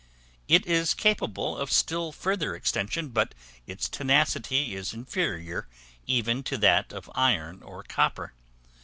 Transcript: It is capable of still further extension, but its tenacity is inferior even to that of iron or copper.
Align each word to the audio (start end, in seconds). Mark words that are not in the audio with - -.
It 0.47 0.65
is 0.65 0.95
capable 0.95 1.55
of 1.55 1.71
still 1.71 2.11
further 2.11 2.55
extension, 2.55 3.09
but 3.09 3.35
its 3.67 3.87
tenacity 3.87 4.73
is 4.75 4.95
inferior 4.95 5.67
even 6.07 6.41
to 6.45 6.57
that 6.57 6.91
of 6.91 7.07
iron 7.13 7.61
or 7.61 7.83
copper. 7.83 8.33